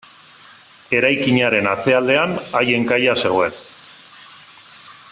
[0.99, 3.63] Eraikinaren atzealdean haien kaia zegoen.